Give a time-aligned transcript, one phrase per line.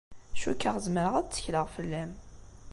[0.41, 2.11] Cukkeɣ zemreɣ ad ttekleɣ fell-am.